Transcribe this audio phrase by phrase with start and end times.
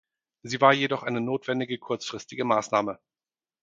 [0.41, 2.97] Sie war jedoch eine notwendige kurzfristige Maßnahme.